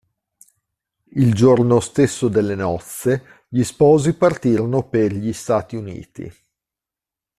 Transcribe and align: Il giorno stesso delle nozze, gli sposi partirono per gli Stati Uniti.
Il 1.11 1.35
giorno 1.35 1.79
stesso 1.79 2.27
delle 2.27 2.55
nozze, 2.55 3.45
gli 3.47 3.61
sposi 3.61 4.15
partirono 4.15 4.89
per 4.89 5.13
gli 5.13 5.31
Stati 5.31 5.75
Uniti. 5.75 6.33